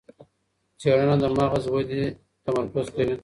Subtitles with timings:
[0.79, 2.03] څېړنه د مغز ودې
[2.43, 3.15] تمرکز کوي.